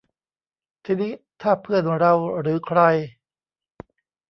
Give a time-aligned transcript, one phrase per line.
[0.85, 2.79] ทีนี้ถ้าเพื่อนเราหรือใคร